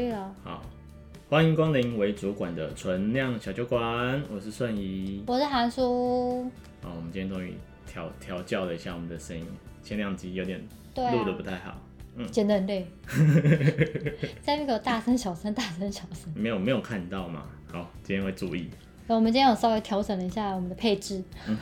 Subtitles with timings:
[0.00, 0.34] 以了。
[0.42, 0.62] 好，
[1.28, 6.50] 欢迎光临为主管的纯酿小酒馆，我是顺仪，我是韩叔。
[6.82, 7.54] 好，我们今天终于
[7.86, 9.46] 调调教了一下我们的声音，
[9.82, 10.60] 前两集有点
[10.94, 11.82] 录的不太好，啊、
[12.16, 12.86] 嗯，剪的很累。
[14.40, 17.44] 在那个大声小声，大声小声，没有没有看到嘛？
[17.70, 18.70] 好，今天会注意。
[19.06, 21.22] 我们今天有稍微调整了一下我们的配置。
[21.46, 21.58] 嗯、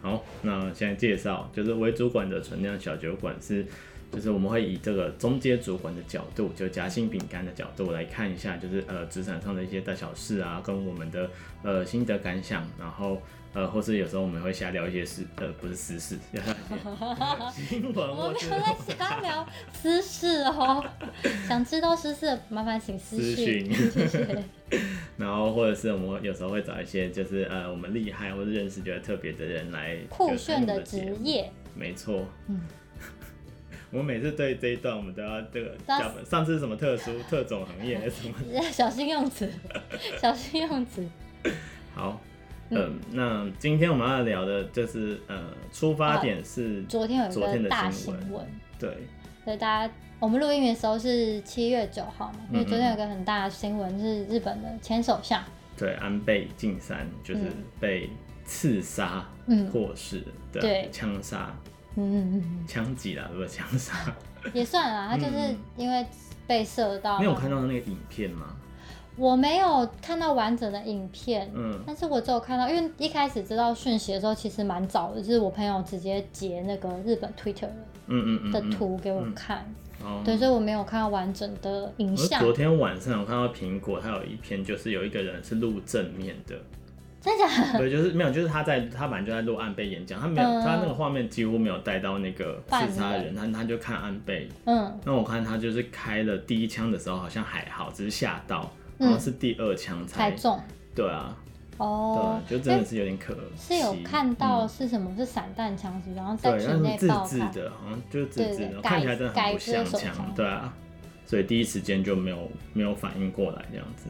[0.00, 3.66] 好，那现在介绍就是为主管的存量小酒馆是。
[4.12, 11.28] 就是我们会以这个中阶主管的角度，就夹心饼干的角度来看一下，就是呃职场上的一些大小事啊，跟我们的
[11.62, 13.20] 呃心得感想，然后
[13.52, 16.16] 呃或是有时候我们会瞎聊一些事，呃不是私事，
[17.52, 18.08] 新闻。
[18.08, 20.82] 我没有在瞎聊私事哦，
[21.46, 23.70] 想知道私事麻烦请私讯。
[23.74, 24.44] 谢谢。
[25.18, 31.50] 然后或者是我们有时候会找一些就是呃我们厉害或者认识觉得特别的人来酷炫的职业。
[31.74, 32.24] 没错。
[32.48, 32.60] 嗯。
[33.96, 36.24] 我每次对这一段，我们都要这个脚本。
[36.26, 38.34] 上次是什么特殊特种行业 什么？
[38.70, 39.50] 小心用词，
[40.20, 41.06] 小心用词。
[41.94, 42.20] 好，
[42.68, 48.46] 嗯、呃，那今天我们要聊的就是，呃，出发点是昨天有一个大新闻，
[48.78, 48.90] 对，
[49.44, 55.42] 所以大家我们录音的时候是七月九号嘛，因为昨天有个很大的新闻是日本的前首相，
[55.76, 57.44] 对，安倍晋三就是
[57.80, 58.10] 被
[58.44, 61.56] 刺杀嗯，或是的枪杀。
[61.96, 63.94] 嗯嗯嗯，枪击啦，不是枪杀，
[64.52, 65.08] 也算啦。
[65.10, 66.06] 他就是因为
[66.46, 67.18] 被射到。
[67.18, 68.46] 你有看到那个影片吗？
[69.16, 77.70] 我没有看到完整的影片，嗯，但是我只有看到，因为一开始知道讯息的时候，其实蛮早的，就是我朋友直接截那个日本 Twitter
[78.08, 79.64] 嗯嗯的图给我看，
[80.04, 82.42] 哦，对，所以我没有看到完整的影像。
[82.42, 86.54] 昨天晚上我看到苹果，它有一篇就是有一个人是录正面的。
[87.76, 94.48] 对，就是没有，就是他在他本来就在录安倍演讲，他没有，嗯、他那个画面几乎没有带到那个刺杀的人，他他就看安倍。
[94.64, 100.60] 嗯，那我看他就是开了第一枪的时候好像还好，只是吓到，然后是第二枪才，才中。
[100.94, 101.36] 对啊。
[101.78, 102.40] 哦。
[102.48, 103.74] 对，就真的是有点可惜。
[103.74, 105.10] 是有看到是什么？
[105.10, 107.24] 嗯、是散弹枪是，然后在体内爆发。
[107.24, 110.32] 自制的，好像就是自制的，看起来真的很不像枪。
[110.36, 110.72] 对啊。
[111.24, 114.06] 所以第一时间就没有没有反应过来这样子。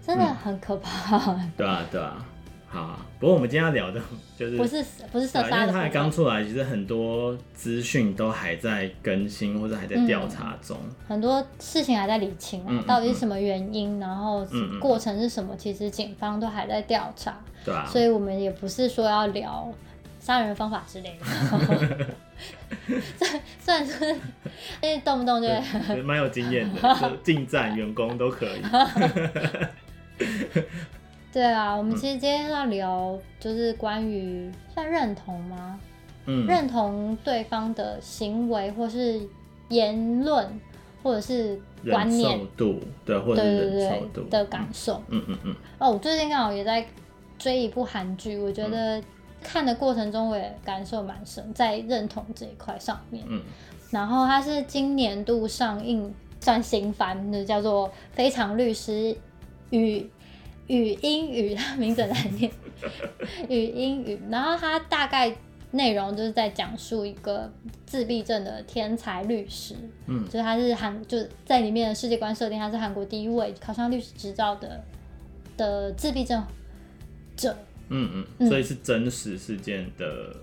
[0.00, 1.18] 真的很可怕。
[1.32, 2.24] 嗯、 对啊，对啊。
[2.70, 3.98] 好、啊，不过我们今天要聊的
[4.38, 14.46] 就是不是不是射杀的，因为它还刚出来，其实很多资讯都还在更新或者还在调查中、嗯，很多事情还在理清、啊嗯、到底是什么原因，嗯、然后
[14.78, 17.34] 过程是什么，嗯、其实警方都还在调查。
[17.64, 19.72] 对啊，所以我们也不是说要聊
[20.20, 22.06] 杀人方法之类的。
[23.18, 24.14] 算算是，
[24.82, 25.48] 因为动不动就
[26.04, 28.62] 蛮有经验的，近战员工都可以。
[31.38, 35.78] 对啊，我们其实今天要聊就是关于算认同吗？
[36.26, 39.20] 嗯，认同对方的行为或是
[39.68, 40.60] 言论，
[41.00, 41.56] 或者是
[41.88, 45.00] 观念度，对，或者是忍受度的感受。
[45.10, 45.54] 嗯嗯嗯。
[45.78, 46.84] 哦，我最近刚好也在
[47.38, 49.00] 追一部韩剧，我觉得
[49.40, 53.24] 看的过程中我也感受蛮深，在认同这一块上面。
[53.28, 53.40] 嗯。
[53.92, 59.16] 然后它是今年度上映算新番的，叫做《非常律师
[59.70, 60.00] 与》。
[60.68, 62.50] 语音语，它名字很难念。
[63.48, 65.34] 语音语，然后它大概
[65.72, 67.50] 内容就是在讲述一个
[67.84, 69.74] 自闭症的天才律师，
[70.06, 74.82] 嗯，就是他是韩，就在里面的世界观设定，他是韩国第一位考上律师执照的
[75.56, 76.42] 的自闭症
[77.36, 77.56] 者。
[77.88, 80.36] 嗯嗯，所以是真实事件的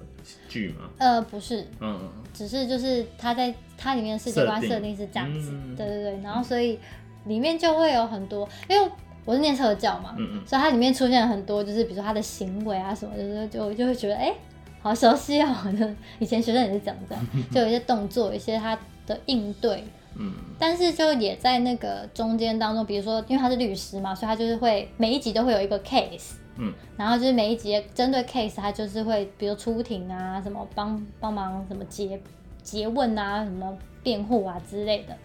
[0.49, 0.89] 剧吗？
[0.97, 6.77] 呃，不是，嗯，只是就是他在他里面的世界观设定是这样子，嗯、对对对，然后所以
[7.25, 8.91] 里面就会有很多，因为。
[9.25, 14.35] 我是念社教嘛，嗯嗯，所以它里面出现了很多，就是比如说他的行为啊什么，就是就就会觉得哎、欸，
[14.81, 15.47] 好熟悉哦。
[15.77, 15.83] 就
[16.19, 17.17] 以前学生也是讲的，
[17.51, 18.77] 就有一些动作，一些他
[19.07, 19.83] 的应对，
[20.15, 32.21] 嗯，但是就也在那个中间当中，比如说因为他是律师嘛，所以他就是会每一集都会有一个 case，嗯，然后就是每一集针对 case，他就是会比如出庭啊，什么帮帮忙什么结
[32.61, 35.17] 结问啊，什么辩护啊之类的，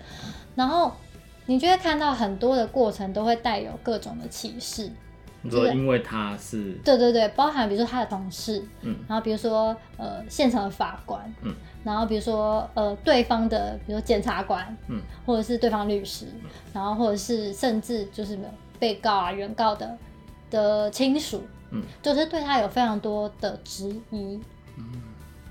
[0.54, 0.90] 然后。
[1.50, 4.88] 你就会看到很多的过程都会带有各种的启示。
[5.42, 6.74] 你说因为他是？
[6.84, 11.52] 对对对，包含比如说他的同事，嗯，然后比如说呃现场的法官，嗯，
[11.82, 18.38] 然后比如说呃对方的比如说检察官，嗯，或者是对方律师，嗯，然后或者是甚至就是
[18.78, 19.98] 被告啊原告的
[20.50, 21.42] 的亲属，
[21.72, 24.38] 嗯，就是对他有非常多的质疑，
[24.76, 25.02] 嗯，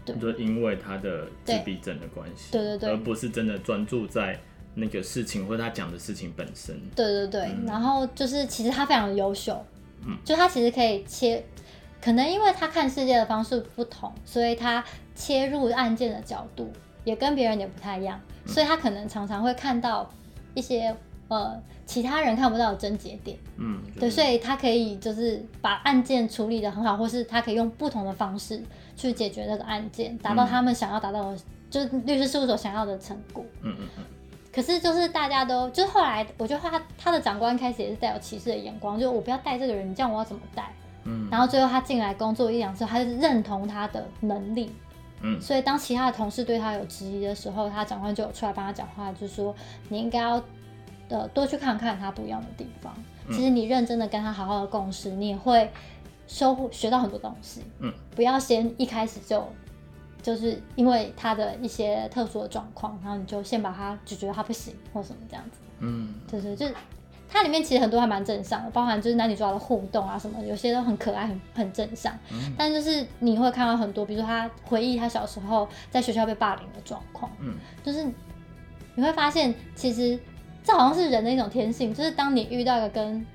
[0.05, 4.39] 对，就因为他的自闭症的关系，对对对，而不是真的专注在。
[4.75, 9.61] 那个事情或者他讲的事情本身，对对对，嗯、然后就是其实他非常优秀，
[10.05, 11.43] 嗯，就他其实可以切，
[12.01, 14.83] 可能因为他看世界的方式不同，所以他
[15.15, 16.71] 切入案件的角度
[17.03, 20.09] 也跟别人也不太一样，嗯、所以他可能常常会看到
[20.53, 20.95] 一些
[21.27, 23.37] 呃其他人看不到的症结点。
[23.57, 28.63] 嗯，对，所以他可以就是把案件处理的很好，或是他可以用不同的方式
[28.95, 31.39] 去解决那个案件，达到他们想要达到的，嗯、
[31.69, 33.43] 就是律师事务所想要的成果。
[33.61, 34.03] 嗯嗯嗯。
[34.51, 40.71] 可是就是大家都，就是后来我觉得他他的长官开始也是带有歧视的眼光，就我不要带这个人，你这样我要怎么带？
[41.03, 41.27] 嗯。
[41.29, 44.71] 然后最后他进来工作一两次，他就认同他的能力。
[45.21, 45.39] 嗯。
[45.39, 49.55] 所以当其他的同事对他有质疑的时候，他长官就有出来帮他讲话，就是说
[49.87, 50.43] 你应该要
[51.09, 52.91] 呃多去看看他不一样的地方。
[53.27, 55.71] 其实你认真的跟他好好的共事，你也会
[56.25, 57.61] 收获学到很多东西。
[57.79, 57.93] 嗯。
[58.15, 59.47] 不要先一开始就。
[60.21, 66.73] 就是因为他的一些特殊的状况，然后你就先把他就觉得他不行或什么这样子，嗯，就是就是
[67.31, 72.13] 它里面其实很多还蛮正向的，包含就是男女主角的互动啊什么，有些都很可爱，很很正向。
[72.31, 78.03] 嗯，但就是你会看到很多，比如说他回忆他小时候在学校被霸凌的状况，嗯，就是
[78.95, 80.19] 你会发现其实
[80.63, 83.25] 这好像是人的一种天性，就是当你遇到一个跟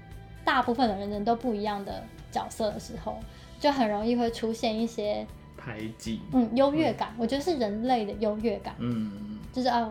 [0.44, 3.18] 大部分的人人都不一样的角色的时候，
[3.58, 5.26] 就很容易会出现一些。
[5.56, 9.90] 排挤，嗯，优越感，嗯，我觉得是人类的优越感，嗯，就是啊，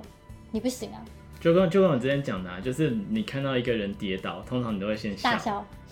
[0.52, 1.02] 你不行啊，
[1.40, 5.66] 就跟就跟我之前讲的，啊，就是你看到一个人跌倒，通常你都会先笑，大笑，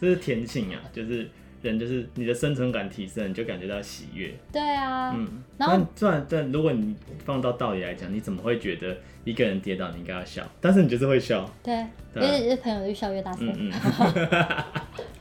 [0.00, 1.28] 这是天性啊，就是
[1.62, 11.74] 人就是你的生存感提升，你就感觉到喜悦，对啊，嗯，然后但但如果你放到道理来讲，你怎么会觉得一个人跌倒你应该要笑，但是你就是会笑，对，
[12.14, 13.72] 因为朋友越笑越大声，嗯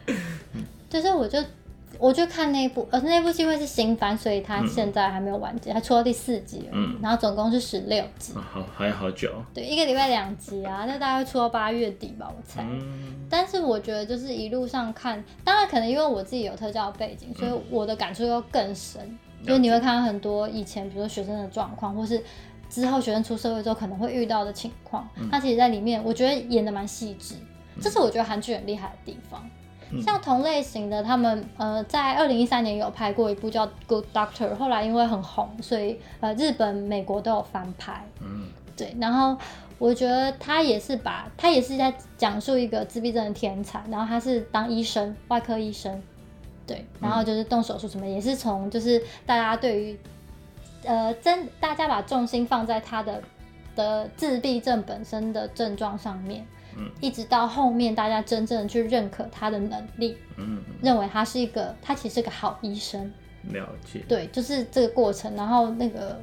[0.08, 0.16] 嗯，
[0.90, 1.40] 就是我就。
[2.02, 12.64] 我就看那部，呃，那部戏因为是新番，所以它现在还没有完结，它、嗯、出到第四集了，嗯，然后总共是十六集，啊，好，还有好久，对，一个礼拜两集啊，那大概会出到八月底吧，我猜。
[12.64, 19.00] 嗯、但是我觉得就是一路上看，当然可能因为我自己有特教背景，所以我的感触又更深，
[19.42, 22.20] 嗯、就是你会看到很多以前，比如说学生的状况，或是
[22.68, 27.36] 之后学生出社会之后可能会遇到的情况，它、嗯、其实在里面，我觉得演的蛮细致，
[27.80, 29.48] 这是我觉得韩剧很厉害的地方。
[30.00, 38.06] 像同类型的，他们呃，在二零一三年有拍过一部叫《Good Doctor》，后来因为很红，所以呃，日本、美国都有翻拍。
[38.22, 38.46] 嗯，
[38.78, 38.96] 对。
[39.00, 39.36] 然后
[39.80, 46.00] 我觉得他也是把，他也是在讲述一个自闭症的天才，然后他是当医生，外科医生。
[46.68, 50.00] 对，然后就是动手术什么，也是从就是大家对于
[50.86, 53.22] 呃真大家把重心放在他的
[53.76, 56.46] 的自闭症本身的症状上面。
[56.78, 63.12] 嗯，一直到后面，大家真正去认可他的能力，嗯，认为他是一个，他其实是个好医生。
[63.50, 64.04] 了解。
[64.08, 66.20] 对，就是这个过程，然后那个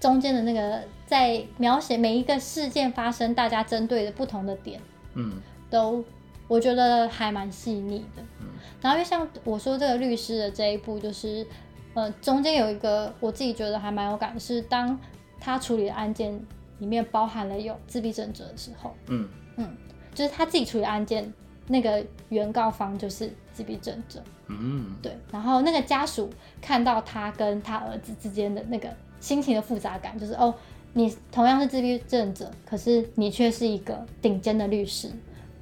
[0.00, 4.80] 中间的那个在描写每一个事件发生，大家针对的不同的点，
[5.14, 5.40] 嗯，
[5.70, 6.04] 都
[6.48, 8.22] 我觉得还蛮细腻的。
[8.40, 8.48] 嗯，
[8.80, 11.46] 然后又像我说这个律师的这一部，就是
[11.94, 14.98] 呃，中间有一个我自己觉得还蛮有感的是，当
[15.38, 16.38] 他处理的案件
[16.78, 19.28] 里面包含了有自闭症者的时候，嗯。
[19.56, 19.68] 嗯，
[20.14, 21.32] 就是他自己处理案件，
[21.68, 24.22] 那个原告方就是自闭症者。
[24.48, 25.16] 嗯，对。
[25.30, 28.88] 然后那个家属看到他跟他儿子之间的那个
[29.20, 30.54] 心情的复杂感，就是哦，
[30.92, 35.08] 你同样是自闭症者，可是你却是一个顶尖的律师，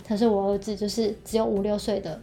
[0.06, 2.20] 可是我儿子就是只有五六岁的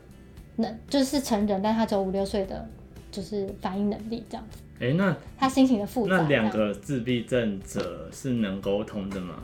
[0.58, 2.68] 能，就是成人，但他只有五六岁的，
[3.12, 4.60] 就是反应能力这样子。
[4.80, 9.36] 哎，那他心情的复杂，那两个自闭症者是能沟通的吗？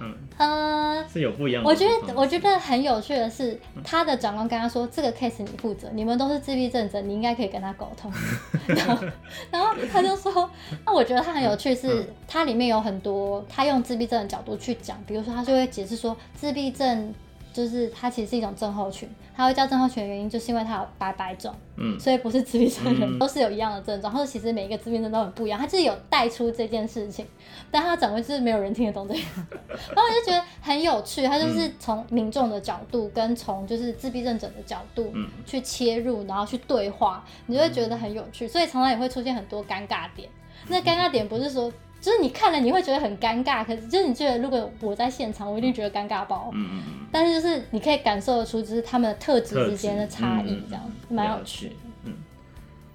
[0.00, 1.68] 嗯，呃，是有不一样的。
[1.68, 8.10] 我觉得，我觉得很有趣的是，他的长官跟他说：“这个 case 你负责，你们都是自闭症者，你应该可以跟他沟通。
[8.66, 9.04] ”然后，
[9.50, 10.50] 然后他就说
[10.86, 17.14] ：“那我觉得他很有趣，是他里面有很多他用自闭症的角度去讲，比如说他就会解释说自闭症。”
[17.52, 27.26] 就是它其实是一种症候群，它会叫症候群的原因，就是因为它有百百种，嗯，所以不是自闭症人都是有一样的症状，或者其实每一个自闭症都很不一样，它就是有带出这件事情，
[27.70, 29.20] 但它讲的就是没有人听得懂这个，
[29.68, 35.12] 然后我就觉得很有趣，它就是从民众的角度跟从就是自闭症者的角度
[35.44, 40.28] 去切入，然后去对话，你就会觉得很有趣，所以常常也会出现很多尴尬点，
[40.68, 41.72] 那尴尬点不是说。
[42.00, 46.50] 就是你看了你会觉得很尴尬，可是就是你觉得如果我在现场，我一定觉得尴尬爆。
[46.54, 46.80] 嗯，
[47.12, 51.72] 但是就是你可以感受得出，就是他们的特质之间的差异，这样蛮有趣。
[52.04, 52.14] 嗯，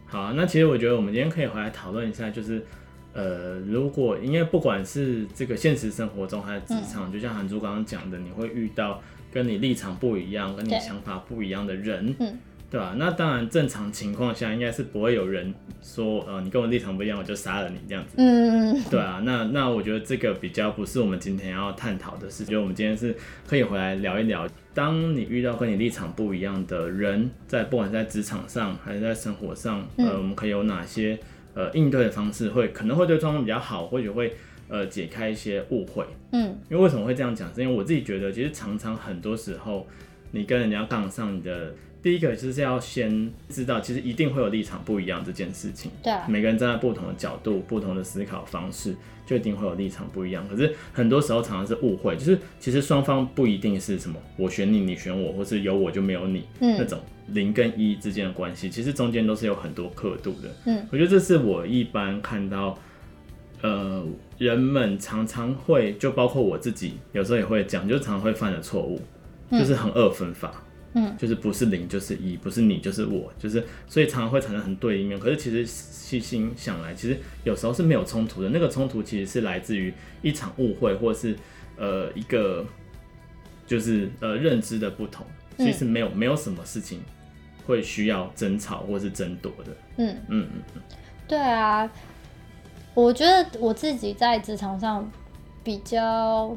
[0.07, 2.65] 好啊，那其实我觉得我们今天可以回来讨论一下，就是
[3.13, 12.15] 呃，如果因为不管是这个现实生活中还是职场，嗯、就像韩珠刚刚讲的，你会遇到跟你立场不一样、跟你想法不一样的人。
[12.19, 12.37] 嗯。
[12.75, 12.93] 对吧？
[12.97, 18.15] 那当然，正常情况下应该是不会有人说，呃，你跟我立场不一样，我就杀了你这样子。
[18.17, 19.21] 嗯，对啊。
[19.23, 22.51] 那那我觉得这个比较不是我们今天要探讨的事情。
[22.51, 23.15] 就我们今天是
[23.47, 31.17] 可以回来聊一聊，当你遇到跟你立场不一样的人，在不管在职场上还是在生活上，呃，我们可以有哪些
[31.53, 34.35] 呃应对的方式，会可能会对双方比较好，或许会
[34.67, 36.05] 呃解开一些误会。
[36.33, 37.49] 嗯，因为为什么会这样讲？
[37.55, 39.87] 是因为我自己觉得，其实常常很多时候，
[40.31, 41.73] 你跟人家杠上，你的
[42.05, 45.89] 第一个就是要先知道，其实一定会有立场不一样这件事情。
[46.03, 48.95] 对啊，每个人站在不同的角度、不同的思考方式，
[49.25, 50.47] 就一定会有立场不一样。
[50.47, 60.55] 可是很多时候常常是误会，就是其实双方不一定是什么我选你，你选我，或是有我就没有你，嗯，那种零跟一之间的关系，其实中间都是有很多刻度的。
[60.65, 62.77] 嗯，我觉得这是我一般看到，
[63.63, 64.05] 呃，
[64.37, 69.01] 人们常常会，就包括我自己，有时候也会讲，就常常会犯的错误，
[69.49, 70.51] 就是很二分法。
[70.53, 70.61] 嗯，
[71.17, 75.19] 就是不是零就是一，不是你就是我，就是所以常常会产生很对立面。
[75.19, 78.49] 可是其实细心想来，其实有时候是没有冲突的。
[78.49, 81.35] 那个冲突其实是来自于一场误会，或是
[81.77, 82.65] 呃一个
[83.67, 85.25] 就是呃认知的不同。
[85.57, 87.01] 其实没有没有什么事情
[87.65, 89.71] 会需要争吵或是争夺的。
[89.97, 90.81] 嗯嗯嗯嗯，
[91.27, 91.91] 对啊，
[92.93, 95.11] 我觉得我自己在职场上
[95.61, 96.55] 比较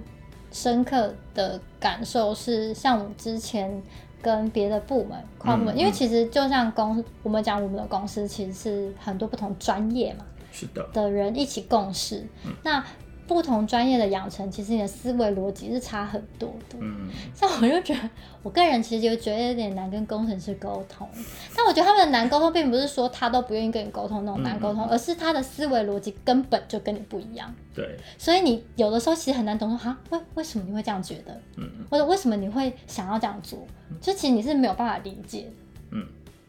[0.52, 3.82] 深刻的感受是，像我之前。
[4.22, 12.84] 跟别的部门跨部门，嗯、因为其实就像公，我们讲我们的公司其实是很多不同专业嘛，是的，的人一起共事，嗯、那。
[13.28, 16.78] 不同专业的养成，其实你的思维逻辑是差很多的。
[16.80, 18.10] 嗯，像我就觉得，
[18.42, 21.06] 我个人其实就觉得有点难跟工程师沟通。
[21.54, 27.54] 但我觉得他们的难沟通，并不是说他都不愿意跟你沟通那种难沟通，嗯、而是他的思维逻辑根本就跟你不一样。
[27.74, 27.96] 对。
[28.16, 31.40] 所以你有的时候其实很难懂说，哈，为为什么你会这样觉得？
[31.56, 31.68] 嗯。
[31.90, 33.58] 或者为什么你会想要这样做？
[34.00, 35.50] 就其实你是没有办法理解。
[35.90, 36.02] 嗯。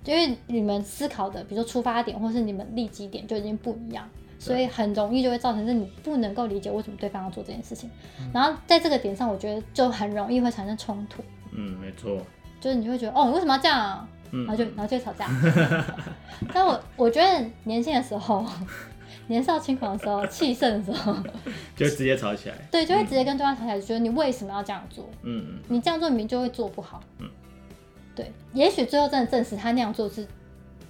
[0.05, 4.09] 因为你们思考的，比如说出发点，或是你们立基点就已经不一样。
[4.39, 11.22] 所以很容易就会造成是你不能够理解为什么对方要做这件事情，嗯、然后在这个点上，我觉得就很容易会产生冲突。
[11.51, 12.17] 嗯，没错。
[12.62, 14.08] 就是你会觉得哦，你为什么要这样？
[14.31, 15.27] 嗯、然后就然后就吵架。
[16.53, 18.46] 但我我觉得年轻的时候，
[19.27, 21.13] 年少轻狂的时候，气盛的时候，
[21.75, 22.55] 就会直接吵起来。
[22.72, 25.10] 对，就会直接跟对方吵起来，觉得你为什么要这样做？
[25.24, 25.60] 嗯嗯。
[25.67, 27.01] 你这样做明明就会做不好。
[27.19, 27.27] 嗯。
[28.15, 30.27] 对，也许最后真的证实他那样做是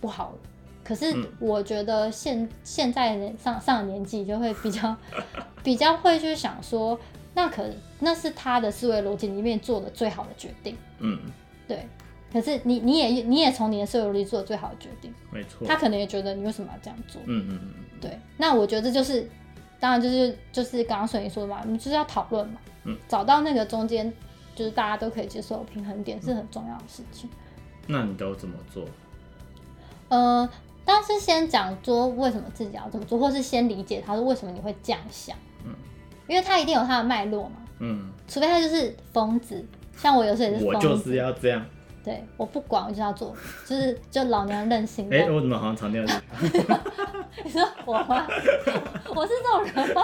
[0.01, 0.49] 不好的。
[0.89, 4.97] 可是我觉得现现在上上年纪就会比较
[5.63, 6.99] 比较会去想说，
[7.35, 7.63] 那可
[7.99, 10.75] 那是他的思维逻辑里面做的最好的决定。
[10.97, 11.19] 嗯，
[11.67, 11.87] 对。
[12.33, 15.67] 可是你你也你也从你的思维逻辑做的最好的决定，没错。
[15.67, 17.21] 他可能也觉得你为什么要这样做？
[17.27, 17.73] 嗯嗯嗯。
[18.01, 19.29] 对，那我觉得这就是，
[19.79, 24.11] 当然就是就是刚刚顺你说的嘛，你就是要讨论嘛，嗯，找到那个中间
[24.55, 27.29] 就是大家都可以接受的平衡点是很重要的事情。
[27.85, 28.85] 那你都怎么做？
[30.09, 30.49] 呃。
[30.91, 35.71] 但是先讲说为什么自己要这么做，或是先理解他说为什么你会这样想，嗯，
[36.27, 39.63] 因为他一定有他的脉络嘛，嗯，除非他就是疯子，
[39.95, 41.63] 像我有时候也是疯子，我就是要这样，
[42.03, 43.35] 对，我不管，我就要做，
[43.67, 45.07] 就是就老娘任性。
[45.11, 46.21] 哎、欸，我怎么好像常这样？
[47.43, 48.27] 你说我吗？
[49.13, 50.03] 我是这种人吗？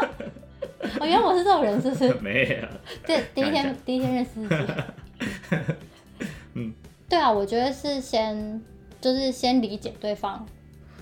[1.00, 2.14] 哦，原来我是这种人，是不是？
[2.22, 2.68] 没有。
[3.08, 5.66] 对，第一天第一天认识自己。
[6.54, 6.72] 嗯，
[7.10, 8.62] 对啊，我觉得是先
[9.02, 10.46] 就是先理解对方。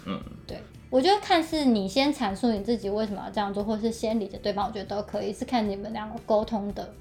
[0.06, 0.58] 嗯，对，
[0.90, 6.94] 我觉得看是你先阐述你自己为什么要这样做，或是先理解对方，我觉得都可以，是看你们两个沟通的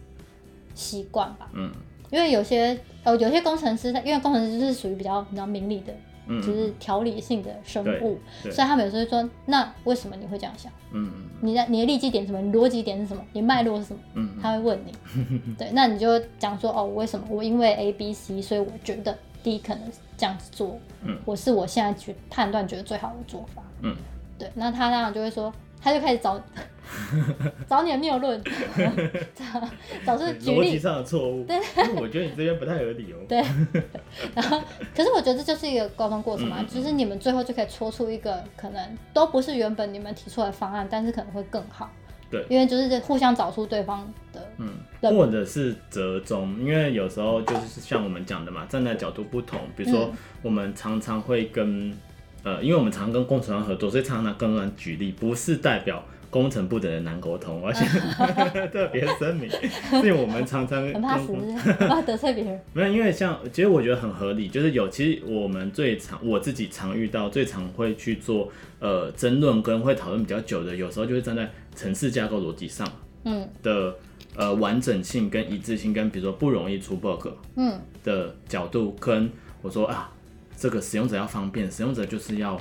[0.74, 1.50] 习惯吧。
[1.54, 1.70] 嗯，
[2.10, 5.92] 因为有些呃有些工程师，他因为工程师是属于比较比较明理的，
[6.26, 10.70] 嗯，就是条理性的生物，所以他们有时候会说，那为什么你会这样想？
[10.92, 12.40] 嗯，你的你的利基点是什么？
[12.40, 13.24] 你逻辑点是什么？
[13.32, 14.00] 你脉络是什么？
[14.14, 14.92] 嗯，他会问你，
[15.58, 17.26] 对，那你就讲说哦，为什么？
[17.28, 19.18] 我因为 A B C，所以我觉得。
[19.42, 19.82] 第一，可能
[20.16, 23.96] 这样子做，嗯，我是我现在去判断觉得最好的做法，嗯，
[24.38, 26.40] 对，那他当然就会说，他就开始找
[27.68, 28.42] 找你的谬论，
[30.04, 30.60] 找出举例。
[30.60, 31.58] 逻辑上的错误，对，
[31.96, 33.42] 我觉得你这边不太合理哦， 对，
[34.34, 34.60] 然后，
[34.94, 41.90] 可是我觉得这就是一个沟通过程嘛，就是你们最后就可以戳出一个可能都不是原本你们提出来的方案，但是可能会更好。
[42.32, 44.70] 对，因为就是互相找出对方的，嗯，
[45.02, 50.10] 或者是折中，因为有时候就是像我们讲的嘛，站在角度不同，比如说
[50.40, 51.92] 我们常常会跟，
[52.42, 56.02] 呃，因为我们常常跟工程师合作，所以常常拿工程师举例，不是代表。
[56.32, 57.84] 工程部的人难沟通，而且
[58.72, 59.50] 特别声明，
[59.92, 61.34] 因为我们常常很怕死，
[61.86, 62.58] 怕得罪别人。
[62.72, 72.90] 没有，因为像其实我觉得很合理，就是有其实我们最常我自己常遇到最常会去做呃争论跟会讨论比较久的，有时候就会站在城市架构逻辑上
[73.24, 73.94] 嗯的
[74.34, 80.10] 呃完整性跟一致性跟比如说不容易出 bug 嗯的角度跟我说啊
[80.56, 82.58] 这个使用者要方便，使用者就是要。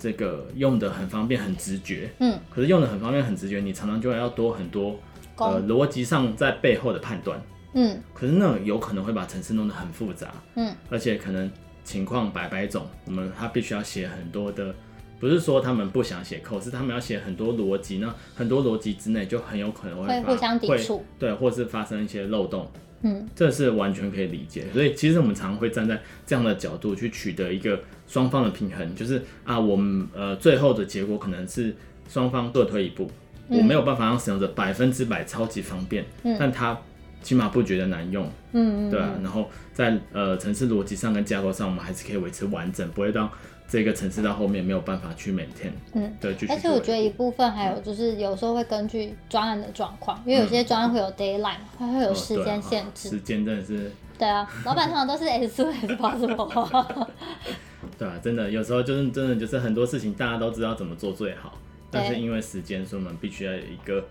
[0.00, 2.10] 这个用的很方便，很直觉。
[2.18, 4.98] 嗯，可是用的很方便，很直觉，你常常就要多很多
[5.36, 7.40] 呃逻辑上在背后的判断。
[7.74, 10.32] 嗯，可是那有可能会把程式弄得很复杂。
[10.56, 11.48] 嗯，而且可能
[11.84, 14.74] 情况百百种，我们他必须要写很多的
[15.20, 22.66] 不是说他们不想写扣，是他们要写很多逻辑，那很多逻辑之内就很有可能会，会互相抵触，对，或是发生一些漏洞。
[23.02, 24.66] 嗯，这是完全可以理解。
[24.72, 31.74] 所以其实我们常常会站在这样的角度去取得一个双方的平衡，就是啊，我们呃最后的结果可能是
[32.08, 33.10] 双方各退一步，
[33.48, 36.78] 嗯、我没有办法让使用者百分之百超级方便，嗯、但他
[37.22, 43.30] 起码不觉得难用，嗯嗯，对啊，然后在呃城市逻辑上跟架构上，我们还是可以维持完整，不会让
[43.70, 45.70] 这个城市到后面没有办法去 maintain。
[45.92, 53.10] 嗯，对，而且我觉得一部分还有就是有时候会根据专案的状况，因为有些专案会有 deadline，它会有时间限制。
[53.10, 53.92] 时间真的是。
[54.18, 57.06] 对啊，老板通常都是 as soon as possible。
[57.96, 61.54] 对啊，真的有时候就是真的就是很多事情大家都知道怎么做最好，
[61.90, 64.04] 但是因为时间，所以我们必须要有一个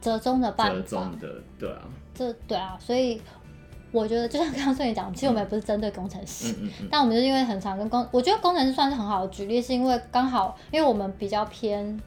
[0.00, 0.74] 折中的办法。
[0.74, 1.82] 折中的，对啊。
[2.14, 3.20] 这对啊，所以。
[3.92, 12.00] 我觉得就像刚刚说你讲，其实我们也不是针对工程师，嗯嗯嗯、但我们就是因为很常跟工，我觉得工程师算是很好的举例，是因为刚好因为我们比较偏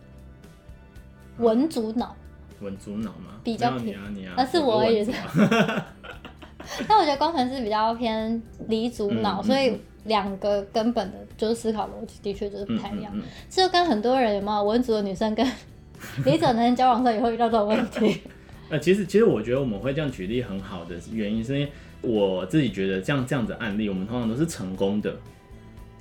[1.40, 2.16] 文主脑，
[2.62, 3.32] 文主脑吗？
[3.44, 5.12] 比较偏，你啊你啊，而是我也是。
[6.88, 13.12] 但我觉得工程师比较偏理主脑，嗯、所以两个根本的就是思考逻辑的确就是不太一样。
[13.14, 15.46] 嗯嗯嗯、就跟很多人有没有文组的女生跟
[16.24, 18.22] 理组的男生交往上也会遇到这种问题。
[18.70, 25.16] 呃，其实其实我觉得我们会这样举例很好的原因，是因为我自己觉得这样这样子案例，我们通常都是成功的。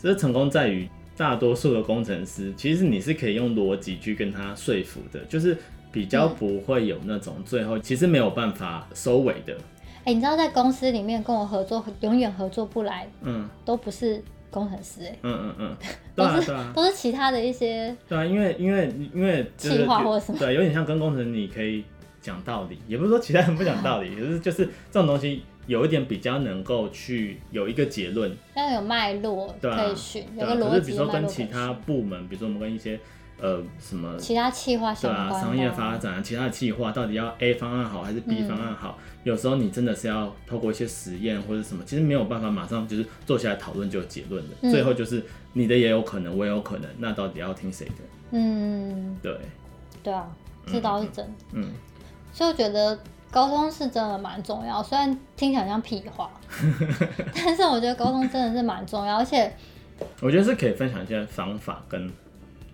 [0.00, 5.57] 这成功在于大多数的工程师，其实你是可以用逻辑去跟他说服的，就是
[5.92, 9.54] 比较不会有那种最后其实没有办法收尾的。
[9.99, 15.76] 哎、欸，你知道在公司里面跟我合作永远合作不来，嗯，都不是工程师、嗯嗯嗯，
[16.16, 21.85] 都是都是其他的一些，对啊，因为因为因为计划或什么，对，有点像跟工程，你可以。
[22.22, 30.64] 讲道理，也不是说其他人不讲道理，就 是就是这种东西有一点比较能够去有一个结论，要有脉络可以选，有个逻辑。
[30.68, 32.98] 可是比如说跟其他部门，比如说我们跟一些
[33.40, 38.98] 呃什么其他企划相关，对啊，商业发展啊，其他的企划到底要 A 方案好还是 B 方案好？
[39.24, 44.70] 有时候你真的是要透过一些实验或者什么，其实没有办法马上就是坐下来讨论就有结论的。
[44.70, 47.94] 最后就是你的也有可能，我也有可能，那到底要听谁的？
[48.32, 49.37] 嗯，对，
[50.02, 50.26] 对啊，
[50.66, 51.70] 这倒是真的，嗯。
[52.33, 52.99] 所以我觉得
[53.31, 56.31] 沟通是真的蛮重要，虽然听起来像屁话，
[57.35, 59.53] 但是我觉得沟通真的是蛮重要，而且
[60.21, 62.11] 我觉得是可以分享一些方法跟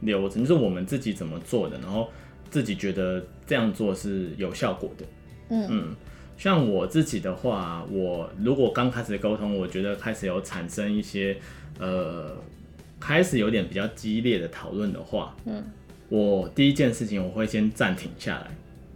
[0.01, 2.09] 流程，就是我们自己怎么做的，然后
[2.51, 5.05] 自己觉得这样做是有效果的。
[5.51, 5.97] 嗯嗯，
[6.37, 11.37] 像我自己的话，我如果刚开始沟通，我觉得开始有产生一些
[11.79, 12.37] 呃，
[13.01, 15.64] 开始有点比较激烈的讨论的话，嗯，
[16.09, 18.47] 我第一件事情我会先暂停下来。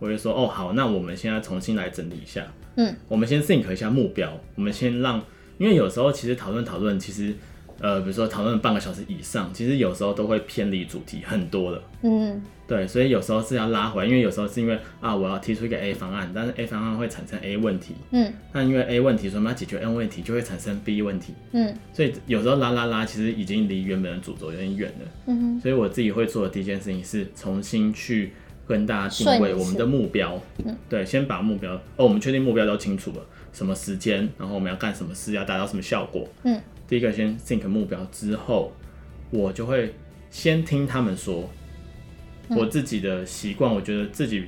[0.03, 2.45] 我就说哦好，那我们现在重新来整理一下。
[2.75, 4.37] 嗯，我们先 think 一下目标。
[4.57, 5.23] 我们先让，
[5.59, 7.33] 因为有时候其实讨论讨论，其实
[7.79, 11.81] 呃，比如说讨论半个小时以上，其实有时候都会偏离主题很多的。
[12.03, 17.95] 嗯，对，所以有时候是要拉回来，因为有时候是因为啊，我要提出一个 A 方案，但是 A 方案会产生 A 问题。
[18.11, 21.35] 嗯，那因为 A 问题，所以我们要解决 N 问题，就会产生 B 问题。
[21.53, 25.09] 嗯，所以有时候拉拉拉，其实已经离原本的主轴有点远了。
[25.27, 28.33] 嗯哼，所以我自己会做的第一件事情是重新去。
[28.67, 36.29] 跟大家定位我们的目标，嗯、对，先把目标哦，我们确定目标都清楚了，什么时间，然后我们要干什么事，要达到什么效果。
[36.45, 38.73] 嗯，第一个先 think 目标之后，
[39.31, 39.95] 我就会
[40.31, 41.51] 先听他们说。
[42.49, 44.45] 我自己的习惯，我觉得自己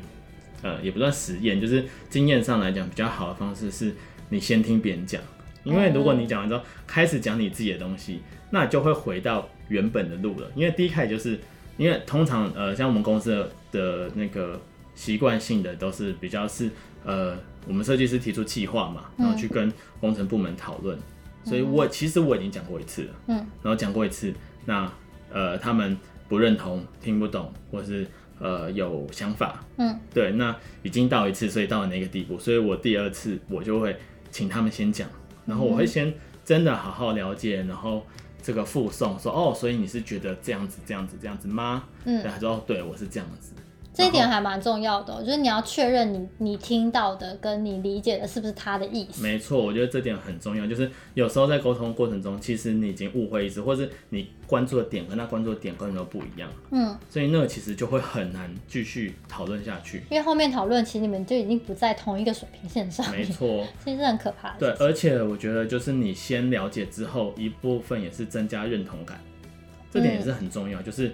[0.63, 3.95] 呃也不算实验，就是经验上来讲比较好的方式是，
[4.29, 5.21] 你先听别人讲，
[5.65, 11.39] 因为如果你讲完之后开始讲你自己的东西，那就会回到原本的路了，因为第一开始就是。
[11.77, 14.59] 因为通常呃，像我们公司的，的那个
[14.95, 16.71] 习惯性的都是比较是
[17.05, 20.97] 呃，我们设计师提出企划嘛，然后去跟工程部门讨论。
[20.97, 24.33] 嗯、所以我其实我已经讲过一次了，嗯，然后讲过一次，
[24.65, 24.91] 那
[25.33, 28.07] 呃他们不认同、听不懂，或是
[28.39, 33.97] 呃有想法，嗯，对，那已经到一次，所以到了那个地步，所以我第二次我就会
[34.31, 35.09] 请他们先讲，
[35.45, 38.07] 然后我会先真的好好了解，然后。
[38.47, 41.83] 这个附送说哦，所以你是觉得这样子、这样子、这样子吗？
[42.05, 43.55] 嗯，对，他说对，我是这样子。
[43.95, 49.23] 这一点还蛮重要的，就是你要确认你你听到的跟你理解的是不是他的意思。
[49.23, 50.67] 没错，我觉得这点很重要。
[50.67, 56.51] 就是有时候在沟通过程中，其实你已经误会意思，或是你关注的点跟他关注的点根本都不一样。
[56.73, 60.03] 嗯，所以那个其实就会很难继续讨论下去。
[60.11, 63.09] 因为后面讨论，其实你们就已经不在同一个水平线上。
[63.13, 64.75] 没错， 其实很可怕的。
[64.75, 69.21] 对，而且我觉得就是你先了解之后，一部分也是增加认同感，
[69.93, 70.81] 这点也是很重要。
[70.81, 71.13] 嗯、就是。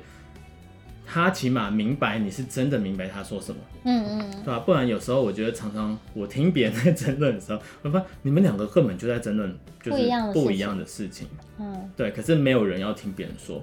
[1.13, 4.61] 他起码明白你是真的明白他说什么，嗯嗯，对吧？
[4.61, 9.99] 不然有时候我觉得常常我听别人在争论的时候，我发现你们两个根本就在争论，就是
[10.33, 11.27] 不一样的事情，
[11.59, 12.13] 嗯，对。
[12.13, 13.61] 可是没有人要听别人说，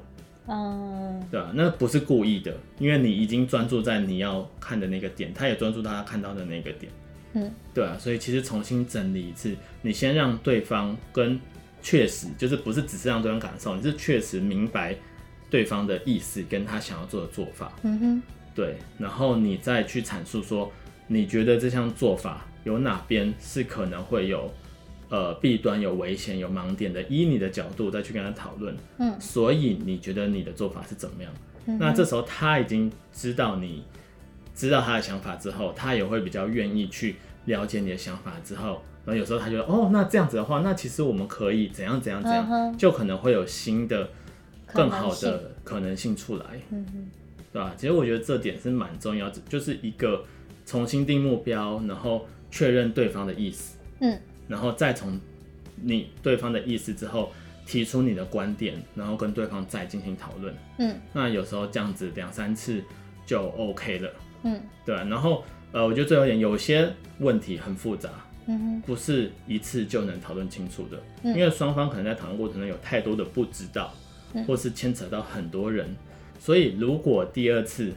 [0.47, 1.51] 嗯，对吧？
[1.53, 6.91] 那不是故意的，因为你已经专注在你要看的那个点，他也专注到他看到的那个点，
[7.31, 11.39] 嗯，对啊，所以其实重新整理一次，你先让对方跟
[11.81, 14.93] 确实就是不是只是让对方感受，你是确实明白
[15.49, 18.21] 对方的意思跟他想要做的做法，嗯哼，
[18.55, 20.71] 对，然后你再去阐述说，
[21.07, 24.51] 你觉得这项做法有哪边是可能会有。
[25.09, 28.75] 呃，弊端有危险有盲点的，以你的角度再去跟他讨论。
[28.97, 31.31] 嗯，所以你觉得你的做法是怎么样？
[31.65, 33.85] 嗯、那这时候他已经知道你
[34.53, 44.09] 知道他的想法之后，他也会比较愿意去了解你的想法之后，然后有时候他就哦，那这样子的话，那其实我们可以怎样怎样怎样，嗯、就可能会有新的
[44.73, 46.45] 更好的可能性出来。
[46.69, 47.09] 嗯嗯，
[47.51, 47.73] 对吧？
[47.77, 50.23] 其实我觉得这点是蛮重要的，就是一个
[50.65, 53.77] 重新定目标，然后确认对方的意思。
[53.99, 54.19] 嗯。
[54.47, 55.19] 然后再从
[55.75, 57.31] 你对方的意思之后
[57.65, 60.53] 提出你的观点，然后跟对方再进行讨论。
[60.77, 62.81] 嗯，那有时候这样子两三次
[63.25, 64.09] 就 OK 了。
[64.43, 64.95] 嗯，对。
[64.95, 68.09] 然后呃，我觉得最后一点，有些问题很复杂，
[68.45, 70.97] 嗯哼，不是一次就能讨论清楚的。
[71.23, 73.93] 嗯，因为双方可能在讨论过程中有太多的不知道，
[74.45, 75.95] 或是牵扯到很多人，
[76.39, 77.93] 所以如果第二次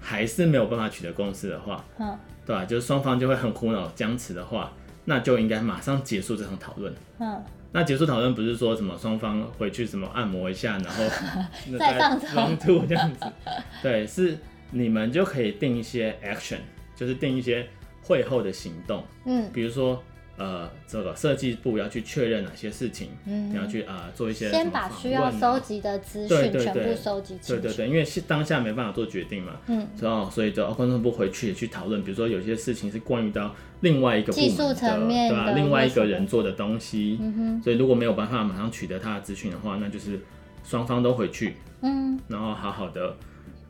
[0.00, 2.64] 还是没有办法取得共识的话，嗯，对吧？
[2.64, 4.72] 就是双方就会很苦恼、僵持的话。
[5.08, 6.92] 那就应该马上结束这场讨论。
[7.20, 7.40] 嗯，
[7.70, 11.04] 那结束讨论不是说什么双方回去什么按摩一下，然后
[11.78, 13.24] 再上床这样子。
[13.82, 14.36] 对，是
[14.72, 16.58] 你们就可以定一些 action，
[16.96, 17.64] 就是定一些
[18.02, 19.04] 会后的行动。
[19.24, 20.02] 嗯，比如说。
[20.38, 27.62] 呃，这个设计部要去确认哪些事情，嗯，你要去啊、呃、做一些先把需要收集的资讯全部收集清楚。
[27.62, 35.52] 对对对，因为是当下没办法做决定嘛，嗯，然后所以就工作部回去也去讨论，比如说有些事情是关于到另外一个部门，技术层面的，对吧？
[35.52, 37.18] 另外一个人做的东西，
[37.64, 40.20] 所以如果没有办法马上取得他的资讯的话，那就是
[40.62, 43.16] 双方都回去，嗯，然后好好的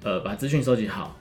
[0.02, 1.16] 呃把资讯收集好，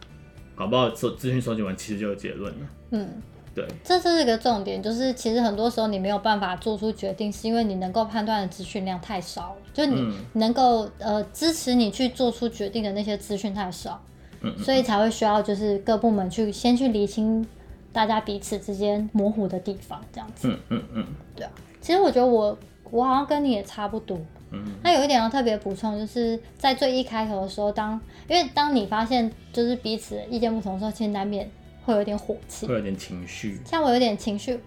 [0.56, 3.08] 搞不好收资讯收集完其实就有结论了，嗯。
[3.56, 14.04] 对，这是一个重点，就是其实很多时候你没有办法做出决定，是因为你能够判断的资讯量太少了，就你能够呃支持你去做出决定的那些资讯太少，
[14.42, 17.48] 嗯，所以才会需要就是各部门去先去厘清
[17.94, 22.58] 大家彼此之间模糊的地方，这样子，嗯嗯嗯，对啊，其实我觉得我
[22.92, 24.20] 我好像跟你也差不多，
[24.52, 31.50] 嗯，那有一点要特别补充，就是在最一开头的时候，当因为当你发现就是彼此意见不同的时候，其实难免。
[31.86, 33.62] 会有点火气，会有点情绪。
[33.64, 34.60] 像我有点情绪，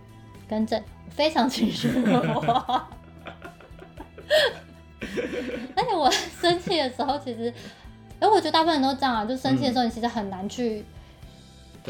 [0.49, 2.89] 跟正，非常情绪化。
[5.75, 7.53] 而且我生气的时候，其实，
[8.21, 10.85] 哎，我觉得大部分人都这样啊，就生气的时候，你其实很难去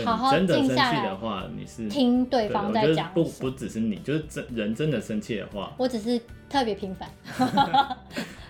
[0.04, 1.04] 好好静下来。
[1.04, 3.12] 的话，你是听对方在讲。
[3.12, 7.10] 不不只是你，就是真人真的生气的话，我只是特别频繁，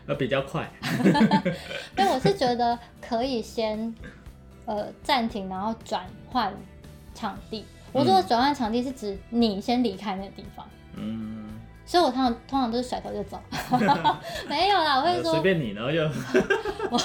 [0.07, 0.71] 呃，比较快。
[1.99, 3.93] 因为我是觉得可以先。
[4.69, 6.53] 呃，暂停，然后转换
[7.15, 7.65] 场地。
[7.91, 10.67] 我说的转换场地是指你先离开那个地方。
[10.95, 11.49] 嗯。
[11.87, 13.41] 所以我通常通常都是甩头就走。
[14.47, 15.33] 没有啦，我会说。
[15.33, 16.03] 随便你，然后就。
[16.93, 17.01] 我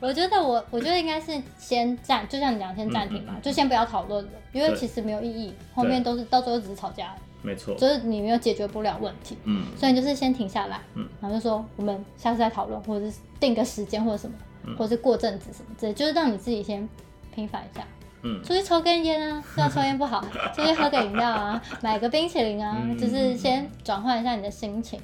[0.00, 7.14] 我觉得我我觉得应该是先暂，就像你讲，先暂停嘛，就先不要讨论了，因为其实没有意义，后面都是到最后只是吵架。
[7.42, 7.74] 没错。
[7.74, 9.36] 就是你没有解决不了问题。
[9.44, 9.66] 嗯。
[9.76, 14.34] 所以就是先停下来，嗯，然后就说我们下次再讨论，或者是定个时间或者什么。
[14.76, 16.88] 或是过阵子什么之类，就是让你自己先
[17.34, 17.86] 平反一下。
[18.22, 20.20] 嗯，出去抽根烟啊，虽然抽烟不好，
[20.52, 25.00] 出去喝个饮料啊，买个冰淇淋啊，嗯、就是先转换一下你的心情，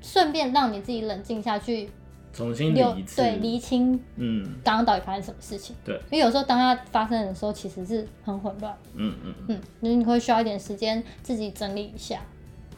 [0.00, 1.90] 顺便让你自己冷静下去，
[2.32, 2.82] 重新理
[3.14, 5.76] 对，厘清，嗯，刚刚到底发生什么事情？
[5.84, 8.74] 对，因为有时候当它发生的时候，其实是很混乱。
[8.94, 12.20] 嗯嗯嗯，就是你会需要一点时间自己整理一下。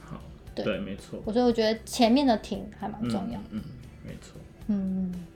[0.02, 0.20] 好，
[0.52, 1.20] 对，对没错。
[1.24, 3.38] 我所以我觉得前面的停还蛮重要。
[3.50, 3.62] 嗯，嗯，
[4.04, 4.32] 没错。
[4.66, 5.29] 嗯，好。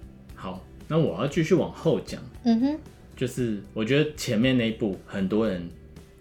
[0.89, 2.79] 那我要继续往后讲，嗯哼，
[3.17, 5.69] 就是我觉得前面那一步很多人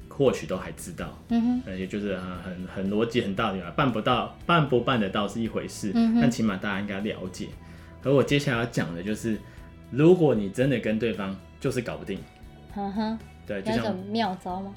[0.07, 7.47] 或许都还知道，嗯哼，而且就是很很逻辑很大的，办不到办不办得到是一回事，嗯哼，但起码大家应该了解。
[8.03, 9.37] 而我接下来要讲的就是，
[9.91, 12.19] 如果你真的跟对方就是搞不定，
[12.75, 14.73] 嗯哼，对，就像妙招吗？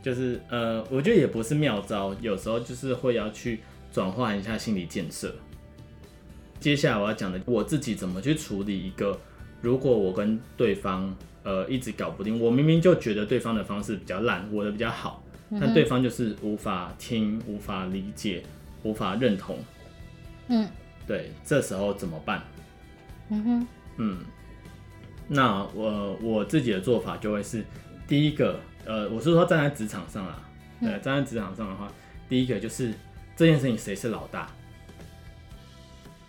[0.00, 3.60] 就是呃，我觉得也不是妙招，有时候就是会要去
[3.92, 5.34] 转换一下心理建设。
[6.60, 9.18] 接下来我要讲的，我自己怎么去处理一个，
[9.62, 18.42] 如果我跟对方呃一直搞不定，我明明就觉得对方的方式比较烂，我的比较好，但、嗯、对方就是无法听、无法理解、
[18.82, 19.58] 无法认同，
[20.48, 20.68] 嗯，
[21.06, 22.42] 对，这时候怎么办？
[23.30, 23.66] 嗯哼，
[23.98, 24.18] 嗯，
[25.28, 27.64] 那我我自己的做法就会是，
[28.08, 30.42] 第一个，呃，我是说站在职场上啊，
[30.80, 31.92] 对，站在职场上的话，
[32.28, 32.92] 第一个就是
[33.36, 34.50] 这件事情谁是老大？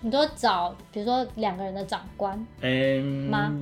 [0.02, 3.54] 你都找，比如说两个人的长官，嗯吗？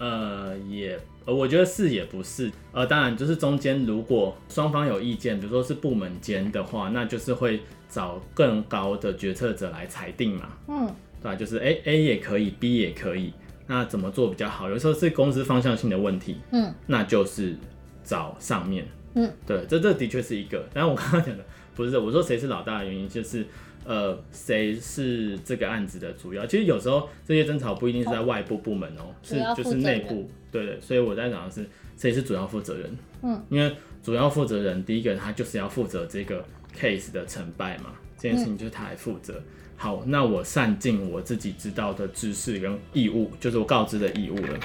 [0.00, 10.48] 呃，也，呃，我觉得是也不是，呃，当然就是中间如果双方有意见，比如说是部门间的话，那就是会找更高的决策者来裁定嘛。
[10.66, 10.86] 嗯，
[11.22, 11.36] 对吧？
[11.36, 13.32] 就是 A A 也可以，B 也可以，
[13.68, 14.68] 那怎么做比较好？
[14.68, 17.56] 有时候是公司方向性的问题，嗯，那就是
[18.02, 20.68] 找上面，嗯，对，这这的确是一个。
[20.74, 21.44] 但是我刚刚讲的
[21.76, 23.46] 不是，我说谁是老大的原因就是。
[23.84, 26.46] 呃，谁是这个案子的主要？
[26.46, 30.28] 其实有时候这些争吵不一定是在外部部门哦、喔，是就是内部。
[30.50, 32.96] 对对，所以我在讲的是谁是主要负责人。
[33.22, 36.42] 嗯，因为主要负责人第一个他就是要负责这个
[36.74, 39.42] case 的成败嘛，这件事情就是他来负责。
[39.76, 44.58] 好，那我善尽我自己知道的知识跟义务，就是我告知的义务了。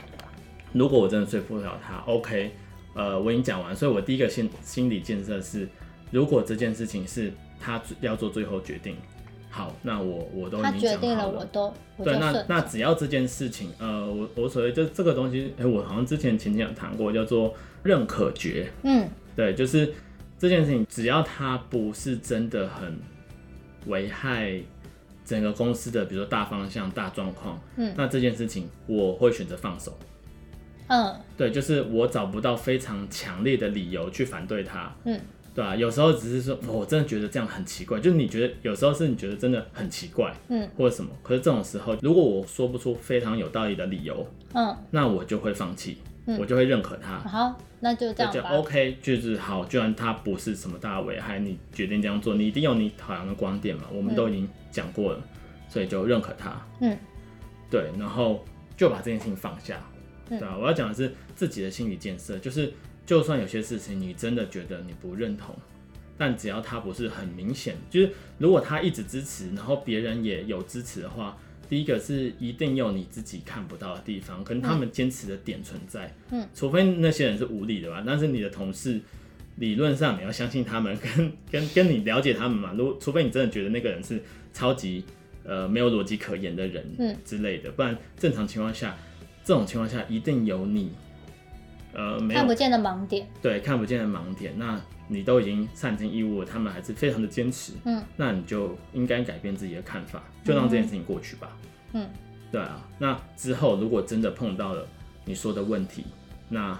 [0.71, 2.51] 如果我真的说服不了他，OK，
[2.93, 5.67] 呃，我已经讲完，所以我第一个心心理建设是，
[6.11, 7.33] 如果这件事情是。
[7.59, 8.95] 他要做最后决定，
[9.49, 19.93] 好，那我我都已经决定了，我都我对，那那只要这件事情，呃，我我所谓就这个东西，哎、欸，我好像之前前几讲谈过，叫做认可决，嗯，对，就是
[20.37, 22.97] 这件事情，只要它不是真的很
[23.87, 24.57] 危害
[25.25, 29.97] 整个公司的，比如说大方向、大状况，嗯，那这件事情我会选择放手，
[30.87, 35.19] 嗯，对，就是我找不到非常强烈的理由去反对它，嗯。
[35.59, 41.11] 对啊，有时候只是说，我真的觉得这样很奇怪，就是你觉得有时候是你觉得真的很奇怪，嗯，或者什么。
[41.21, 47.17] 可是这种时候，如果我说不出非常有道理的理由，嗯，那我就会放弃，嗯，我就会认可他。
[47.27, 48.51] 好，那就这样吧。
[48.51, 56.55] 就 OK，就是好，居然他不是什么大危害，你决定这样做，你一定有你考量的观点嘛，我们都已经讲过了，嗯，所以就认可他。
[56.79, 56.97] 嗯，
[57.69, 58.45] 对，然后
[58.77, 59.77] 就把这件事情放下。
[60.29, 62.71] 对啊，我要讲的是自己的心理建设，就是。
[63.09, 65.55] 就算有些事情你真的觉得你不认同，
[66.15, 71.35] 但只要他不是很明显，就是如果他一直支持，然后别人也有支持的话，
[71.67, 79.01] 第一个是一定有你自己看不到的地方，可能他们坚持的点存在，嗯，除非那些人是无理的吧，但是你的同事
[79.55, 84.21] 理论上你要相信他们，跟 跟跟你了解他们嘛，如果除非你真的觉得那个人是
[84.53, 85.03] 超级
[85.43, 88.95] 呃没有逻辑可言的人，嗯之类的，不然正常情况下，
[89.43, 90.91] 这种情况下一定有你。
[91.93, 94.53] 呃，没有，看不见的盲点，对，看不见的盲点。
[94.57, 101.49] 那你都已经善尽义务了，他们还是非常的坚持，嗯，那你就应该改变自己的看法，就让这件事情过去吧，
[101.93, 102.07] 嗯，
[102.51, 102.85] 对啊。
[102.99, 104.85] 那之后如果真的碰到了
[105.25, 106.05] 你说的问题，
[106.49, 106.79] 那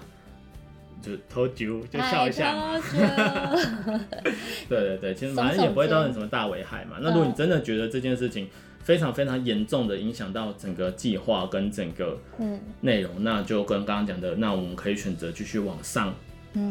[1.02, 2.80] 就偷酒就笑一下嘛，
[4.70, 6.98] 对对对，其实反正也不会造成什么大危害嘛。
[7.02, 8.48] 那如果你真的觉得这件事情，
[8.90, 12.60] 非常非常严重的影响到整个计划跟整个嗯。
[12.82, 16.12] 内容，嗯，那就跟刚刚讲的，那我们可以选择继续往上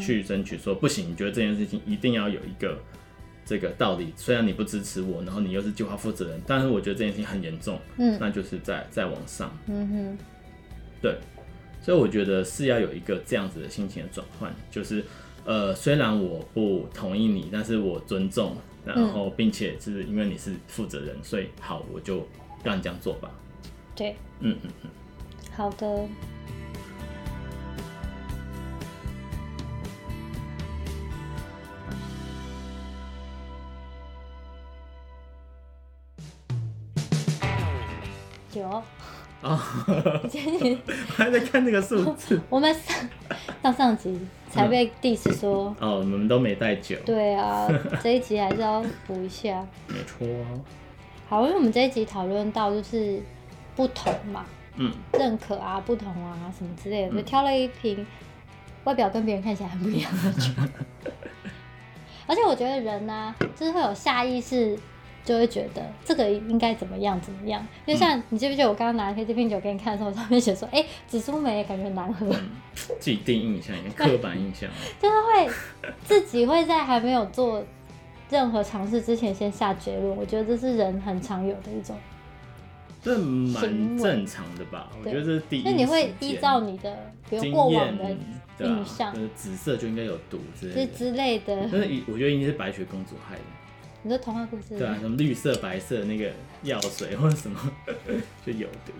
[0.00, 2.76] 去争取说，说不行，你觉得这件事情一定要有一个
[3.46, 10.18] 这个道理，虽然你不支持我，然后你又是计划负责人，但是我觉得这件事情很严重，嗯，那就是再再往上，嗯哼，
[11.00, 11.14] 对，
[11.80, 15.04] 所以我觉得是要有一个这样子的心情的转换，就是
[15.44, 18.56] 呃，虽然我不同意你，但是我尊重。
[18.84, 22.26] 然后，并且是因为你是负责人，所以好，我就
[22.64, 23.30] 让你这样做吧。
[23.94, 24.90] 对，嗯嗯嗯，
[25.54, 26.08] 好的。
[38.50, 38.82] 九。
[39.40, 39.56] 啊，
[41.16, 42.40] 还在看那个数字。
[42.50, 43.08] 我们上
[43.62, 44.18] 上上集
[44.50, 45.74] 才被 diss 说。
[45.80, 46.96] 哦，我们都没带酒。
[47.06, 47.68] 对啊，
[48.02, 49.64] 这一集还是要补一下。
[49.86, 50.26] 没错。
[51.28, 53.22] 好，因为我们这一集讨论到就是
[53.76, 54.44] 不同嘛，
[54.76, 58.04] 嗯，认可啊，不同啊，什么之类的，就挑了一瓶
[58.84, 60.50] 外表跟别人看起来很不一样的酒。
[62.26, 64.76] 而且我觉得人呢、啊，就是会有下意识。
[65.28, 72.26] 就会觉得这个应该怎么样怎么样，就像你记不记得我刚刚拿黑这瓶酒给你看的时候，上面写说，哎、欸，紫苏梅感觉难喝，
[72.98, 75.52] 自己定印象，刻板印象， 就是会
[76.02, 77.62] 自己会在还没有做
[78.30, 80.16] 任何尝试之前先下结论。
[80.16, 81.94] 我觉得这是人很常有的一种，
[83.02, 84.88] 这蛮正常的吧？
[84.98, 88.16] 我觉得这是第一，那你会依照你的比如过往的
[88.60, 91.68] 印象，就是紫色就应该有毒之类的之类的。
[91.70, 93.42] 但是我觉得应该是白雪公主害的。
[94.08, 94.78] 你说童话故事？
[94.78, 97.60] 对啊，什么绿色、白色那个药水或者什么
[98.42, 98.92] 就有的。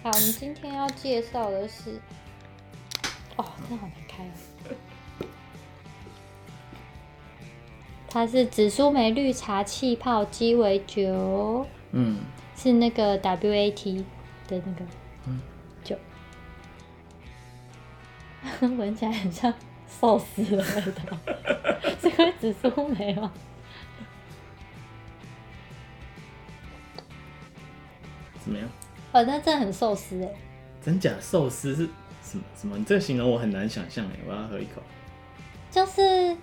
[0.00, 2.00] 好，我们今天要介绍的是，
[3.34, 5.26] 哦，这好难开哦！
[8.08, 12.20] 它是紫苏梅绿茶气泡鸡尾酒，嗯，
[12.56, 14.04] 是那个 WAT
[14.46, 14.84] 的那个
[15.82, 15.98] 酒，
[18.60, 19.52] 闻、嗯、起来很像
[20.00, 21.18] 寿司的味道，
[22.00, 23.32] 是因为紫苏梅吗？
[28.44, 28.68] 怎么样？
[29.12, 30.28] 哦，那真的很寿司哎。
[30.82, 31.88] 真假寿司是
[32.22, 32.76] 什么什么？
[32.76, 34.82] 你这个形容我很难想象哎，我要喝一口。
[35.70, 36.36] 就是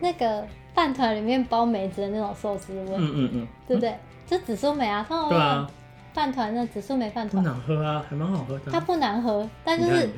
[0.00, 2.90] 那个饭团里面包梅子的那种寿司味。
[2.96, 3.96] 嗯嗯嗯，对不对？
[4.26, 5.70] 就紫苏梅啊，对啊。
[6.12, 8.72] 饭团那紫苏梅饭团不难喝啊，还蛮好喝的。
[8.72, 10.08] 它不难喝，但就是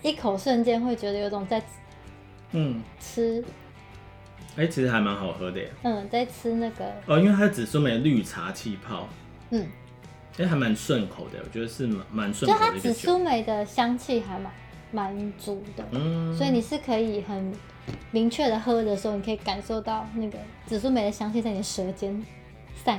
[0.00, 1.62] 一口瞬间会觉得有种在
[2.52, 3.44] 嗯吃。
[4.56, 5.70] 哎，其实还蛮好喝的耶。
[5.82, 9.06] 嗯，在吃那个哦，因为它是紫苏梅绿茶气泡。
[9.50, 9.66] 嗯。
[10.38, 12.66] 哎，还蛮顺口的，我觉得是蛮蛮顺口的。
[12.66, 14.52] 就它紫苏梅的香气还蛮
[14.90, 17.52] 蛮足的，嗯，所以你是可以很
[18.10, 22.24] 明确的喝的时候，你可以感受到那个紫苏梅的香气在你的舌尖。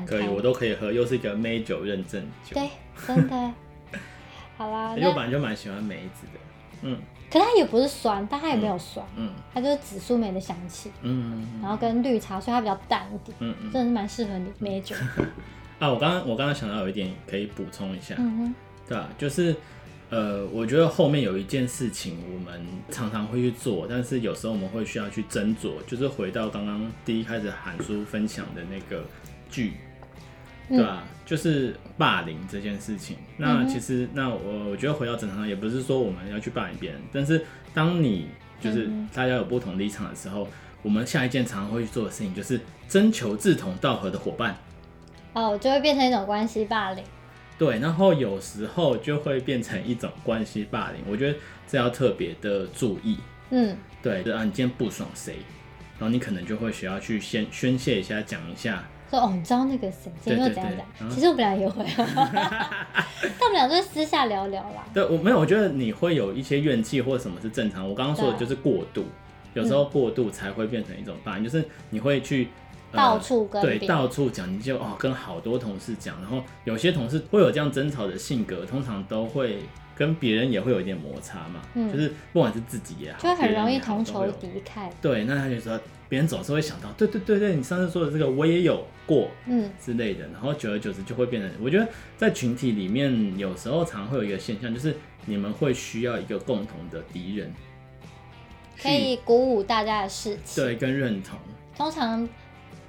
[0.08, 2.54] 可以，我都可以喝，又是一个梅酒认证酒。
[2.54, 2.70] 对，
[3.06, 3.54] 真的。
[4.56, 6.40] 好啦，因为我本来就蛮喜欢梅子的，
[6.84, 6.98] 嗯。
[7.30, 14.96] 可它也不是酸，但它也没有酸，嗯，它就是紫苏梅的香气，嗯，然后跟绿茶，所以它比较淡一点，嗯嗯，真的是蛮适合你梅酒。
[15.84, 18.16] 啊，我刚刚我刚刚想到有一点可以补充一下，
[18.88, 19.10] 对吧？
[19.18, 19.56] 就是
[20.10, 29.04] 呃，我觉得后面有一件事情我们常常会去做，但是有时候我们会需要去斟酌，就是回到刚刚第一开始韩叔分享的那个。
[29.54, 29.74] 剧，
[30.68, 31.04] 对吧？
[31.04, 33.18] 嗯、就是霸凌这件事情。
[33.38, 40.48] 那其实，那我我觉得回到正常上，也不是说我们要去霸凌别人，但是当你就是大家有不同立场的时候，
[40.82, 44.58] 我们下一件常常会去做的事情，就是征求志同道合的伙伴。
[45.34, 47.04] 哦，就会变成一种关系霸凌。
[47.58, 51.02] 对，然后有时候就会变成一种关系霸凌。
[51.08, 53.18] 我觉得这要特别的注意。
[53.52, 55.36] 嗯，对，就啊，你今天不爽谁，
[56.00, 58.84] 然后你可能就会需要去先宣泄一下，讲一下。
[59.10, 61.10] 说哦，你知道那个谁，今天又怎样讲？
[61.10, 64.84] 其实我本来也会， 但我们俩就私下聊聊啦。
[64.92, 67.88] 对，我没有，我觉得你会有一些怨气或者什么是正常。
[67.88, 69.06] 我刚刚说的就是过度，
[69.54, 72.48] 有时候过度才会变成一种霸凌，就是你会去
[72.94, 79.60] 到处跟对到处讲，你就哦跟好多同事讲，然后有些同事会有这样争吵的性格，通常都会
[79.96, 84.90] 跟别人也会有一点摩擦嘛，嗯就是不管是自己也好，就很容易同仇敌忾。
[85.02, 85.80] 对，那他就说。
[86.10, 97.52] 别人总是会想到，对对对对，你上次说的这个我也有过，嗯之类的，然后久而久之就会变成，我觉得在群体里面有时候常会有一个现象，就是你们会需要一个共同的敌人，
[98.80, 101.40] 可以鼓舞大家的士气，对，跟认同。
[101.76, 102.30] 通常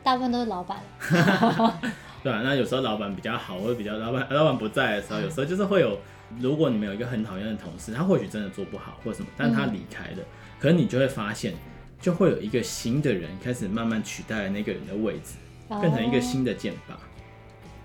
[0.04, 0.78] 大部分都是老板，
[2.22, 5.98] 对啊，那有时候老板比较好，或者比较老板老板不在的时候，有时候就是会有，
[6.38, 10.26] 如果你们有一个很讨厌的同事，他或许真的做不好或什么，但他离开了，嗯、
[10.60, 11.54] 可能你就会发现。
[12.00, 15.36] 就会有一个新的人开始慢慢取代了那个人的位置，
[15.80, 16.98] 变成一个新的剑拔。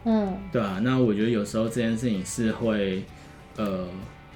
[0.04, 3.06] 嗯，对啊，那我觉得有时候这件事情是会，
[3.56, 3.88] 呃，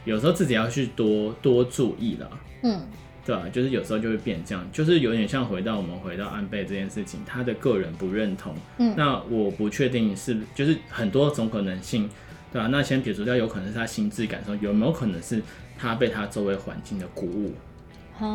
[0.05, 2.29] 有时候自己要去多多注意了。
[2.61, 2.81] 嗯，
[3.25, 8.53] 对啊，就是有时候就会变这样，就是有点像回到我们回到安倍这件事情，他的个人不认同。
[8.77, 12.09] 嗯，那我不确定是就是很多种可能性，
[12.51, 15.41] 对啊，那先撇除掉，有可能是他心智感受，有没有可能是
[15.77, 17.53] 他被他周围环境的鼓舞？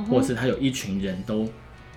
[0.09, 1.49] 或是他有一群人都，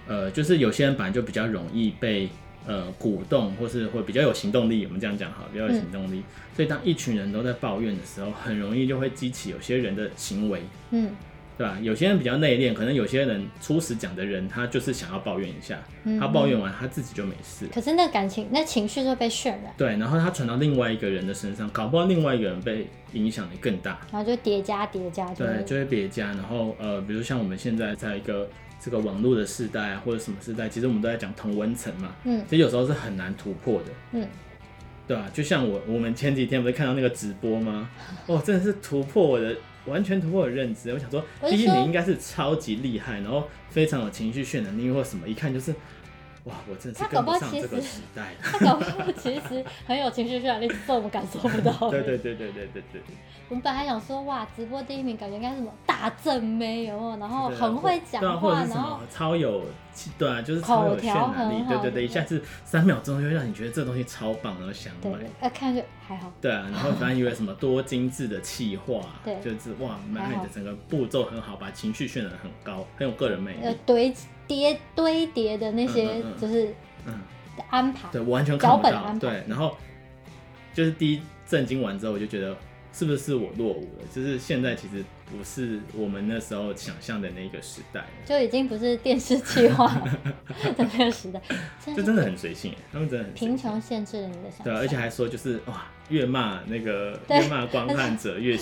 [0.08, 2.30] 呃，就是有些人本来就比较容易被
[2.68, 4.86] 呃鼓动，或是会比较有行动力。
[4.86, 6.18] 我们这样讲好，比较有行动力。
[6.18, 6.24] 嗯、
[6.56, 10.62] 所以当一群人都在抱怨的时候，很容易就会激起有些人的行为。
[10.92, 11.12] 嗯。
[11.62, 11.78] 对吧？
[11.80, 17.68] 有些人比较内敛，可能有些人初始讲的人，他就是想要抱怨一下，嗯、他抱怨完他自己就没事。
[17.72, 19.72] 可是那感情、那情绪就被渲染。
[19.78, 25.32] 对，然后他传到另外一个人的身上，搞不好另外一个人被影响的更大，然后就叠加叠加。
[25.36, 26.30] 对，就会叠加。
[26.30, 32.16] 然后呃，比如像我们现在在一个这个网络的时代啊，或者什么时代，其实我们都在讲同温层嘛。
[32.24, 32.44] 嗯。
[32.50, 33.92] 其实有时候是很难突破的。
[34.14, 34.28] 嗯。
[35.08, 35.30] 对啊？
[35.32, 37.88] 就像我我们前几天不是看到那个直播吗？
[38.26, 39.56] 哦，真的是突破我的。
[39.86, 45.74] 完全突破我的认知，我想说，第一名应该是超级厉害，然后非常有情绪渲染力或什么，一看就是，
[46.46, 48.34] 哇，我真的是跟不上这个时代。
[48.42, 51.72] 他搞不好其实很有情绪渲染力，只是我们感受不到。
[51.92, 53.02] 对对对对对对对。
[53.50, 57.18] 我们本来想说，哇，直播第一名感觉应该是什么大正妹有没有？
[57.18, 59.62] 然后很会讲话，然后超有，
[60.18, 61.64] 对啊，就是超有渲染力。
[61.68, 65.12] 对对对，一下子三秒钟就会让你觉得这东西超棒，然后想买。
[65.42, 66.32] 对，看就还好。
[66.42, 73.78] 对啊，然后反正以为什么多精致的气化，对，就是哇，满满的整个步骤很好，把情绪渲染很高，很有个人魅力。
[73.86, 74.14] 堆
[74.52, 76.74] 叠堆叠的那些就是
[77.06, 77.14] 嗯
[77.70, 79.16] 安排，对我，完全看不到。
[79.20, 79.78] 对，然后
[80.74, 82.56] 就是第一震惊完之后，我就觉得。
[82.94, 84.06] 是不是我落伍了？
[84.14, 89.88] 就是现在其实不是我们那时候想象的那个时代，就已经不是电视计划
[90.76, 91.42] 的那个时代。
[91.86, 94.64] 就真的很随性，他们真的很贫穷限制了你的想象。
[94.66, 98.56] 对，而且还说就是哇，越骂那个越骂观看者 越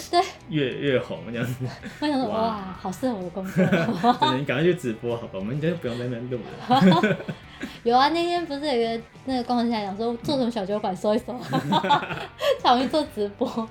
[0.49, 1.65] 越越红这样子。
[1.99, 3.65] 我想说哇，好适合我的工作。
[4.37, 6.39] 你赶快去直播好吧，我们今天不用在那边录
[6.69, 7.17] 了。
[7.83, 11.35] 有啊，那天不是有一个那个工程师来讲说做什么小酒馆收一收，
[12.61, 13.67] 才会做直播。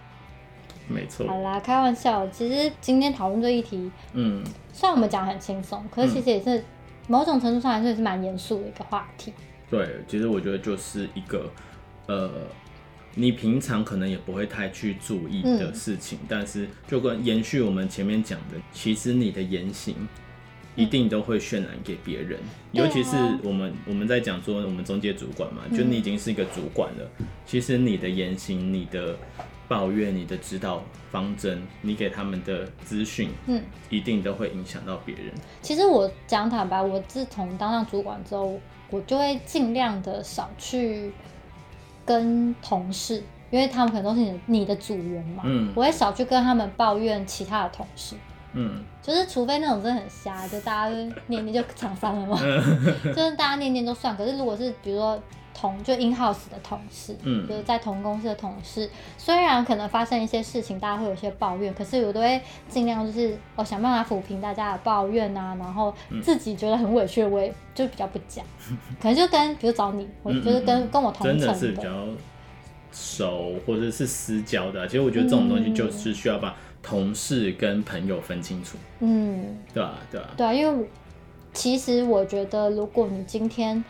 [0.89, 1.27] 没错。
[1.29, 2.27] 好啦，开玩笑。
[2.29, 6.65] 其实今天讨论这一题，嗯，虽然我们讲很轻松，可是其实也是
[7.07, 9.33] 某种程度上来说也是蛮严肃的一个话题。
[9.71, 11.51] 对，其实我觉得就是一个
[12.07, 12.31] 呃，
[13.15, 19.95] 你平常可能也不会太去注意的事情，嗯、但是就跟延续我们前面讲的，其实你的言行。
[20.77, 22.39] 一定都会渲染给别人，
[22.71, 27.11] 尤其是我们我们在讲说我们中介主管嘛，就你已经是一个主管了，
[27.45, 29.17] 其实你的言行、你的
[29.67, 35.35] 抱怨、你的指导方针、你给他们的资讯，嗯，一定都会影响到别人。
[35.61, 41.11] 其实我讲坦白，我自从当上主管之后，我就会尽量的少去
[42.09, 48.17] 跟同事，因为他们可能都是你的你的组员嘛，嗯，我会少去跟他们抱怨其他的同事。
[48.55, 50.97] 嗯，就是除非那种真的很瞎，就大家就
[51.27, 52.41] 念念就厂商了嘛，
[53.15, 54.17] 就是大家念念都算。
[54.17, 55.21] 可是如果是比如说
[55.59, 65.93] 同就 in house 的同事，嗯，就是在同公司的同事，虽然可能发生一些事情，大家会有些抱怨，可是我都会尽量就是我想办法抚平大家的抱怨啊，然后
[66.23, 68.45] 自己觉得很委屈，我也就比较不讲，
[69.03, 72.07] 可能就跟比如找你，我就是跟跟我同层的，真的是比较
[72.93, 74.87] 熟或者是私交的。
[74.87, 76.55] 其实我觉得这种东西就是需要把。
[76.81, 79.99] 同事跟朋友分清楚，嗯，对啊？
[80.11, 80.29] 对啊？
[80.37, 80.89] 对啊，因为
[81.53, 83.85] 其实我觉得，如果你今天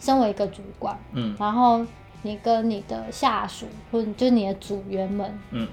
[0.00, 1.84] 身为一个主管，嗯，然后
[2.22, 5.68] 你跟你的下属或者就是你的组员们，嗯，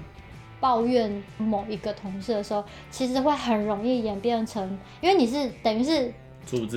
[0.60, 6.12] 抱怨某一个同事的时候，其实会很容易演变成，因为你是等于是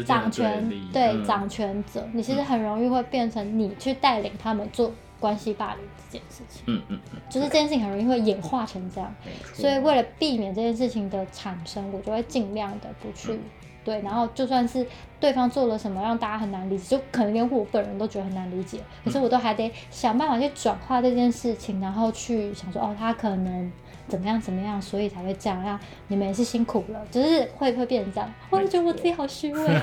[0.06, 4.92] 掌权，对，嗯，掌权者，你其实很容易会变成你去带领他们做。
[5.20, 9.12] 关系霸凌这件事情，嗯嗯嗯，就是这件事情很容易会演化成这样，
[9.52, 13.40] 所以为了避免这件事情的产生，我就会尽量的不去、嗯、
[13.88, 14.86] 对，然后就算是
[15.18, 23.72] 对方做了什么让大家很难理解，就可能连我本人都觉得很难理解，可是我都还得想办法去转化这件事情，然后去想说哦，他可能
[24.10, 25.80] 怎么样怎么样，所以才会这样，让
[26.10, 28.30] 你们也是辛苦了，就是会不会变成这样？
[28.50, 29.66] 我就觉得我自己好虚伪。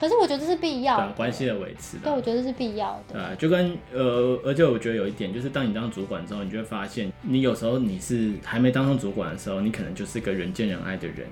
[0.00, 1.98] 可是我觉得这是必要的，关系的维持。
[1.98, 3.14] 对，我觉得这是必要的。
[3.14, 11.28] 对，就跟呃，而且我觉得有一点，就是当你当主管之后，你就会发现，你有时候你是还没当上主管的时候，你可能就是个人见人爱的人。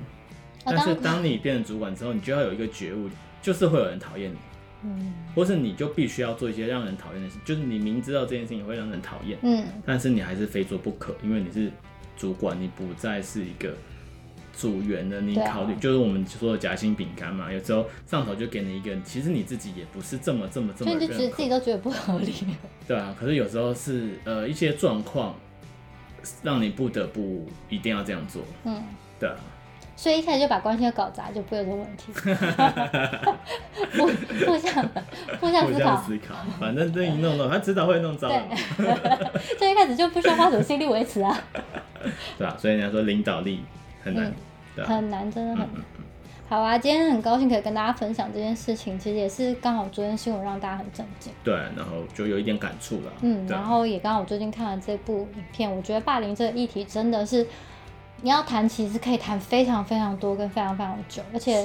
[0.66, 3.08] 但是当你变成主管之后，你就要有一个觉悟，
[3.40, 4.36] 就是会有人讨厌你，
[4.82, 11.70] 嗯，或是你就必须要做一些让人讨厌的事，就是你明知道这件事情会让人讨厌，嗯，但是你还是非做不可，因为你是
[12.16, 13.72] 主管，你不再是一个。
[14.58, 22.32] 组员的，你考虑、啊、就是我们说的夹心饼干嘛，有时候上头就给你一个，其实你自己也不是这么这么这么，所以就觉得自己都觉得不合理。
[22.88, 25.34] 对啊，可是有时候是呃一些状况，
[26.42, 28.42] 让你不得不一定要这样做。
[28.64, 28.82] 嗯，
[29.20, 29.36] 对啊。
[29.96, 32.12] 所以一开始就把关系搞砸，就不会有这个问题。
[33.96, 34.06] 互
[34.46, 34.88] 互相
[35.40, 38.28] 互相思考，思考，反正这一弄弄，他迟早会弄糟。
[38.28, 38.38] 对，
[39.58, 41.36] 所以一开始就不需要花什么心力维持啊。
[42.38, 43.64] 对啊，所以人家说领导力。
[44.04, 44.32] 很难，
[44.76, 45.68] 嗯啊、很难，真的很难。
[45.74, 46.04] 嗯嗯、
[46.48, 51.32] 好啊，今天很高兴可以跟大家分享这件事情，其实也是刚好昨天新闻让大家很震惊。
[51.42, 53.12] 对，然后就有一点感触了。
[53.22, 57.44] 嗯，然后也刚好我最近看了这部影片，我觉得霸凌这个议题真的是
[58.26, 61.64] 你要谈，其实可以谈非常非常多跟非常非常久，而且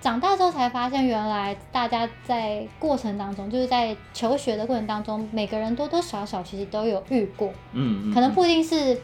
[0.00, 7.52] 长大之后才发现，原来大家在过程当中，就是在求学的过程当中，每个人多多少少其实都有遇过。
[7.72, 8.96] 嗯，可能不一定是。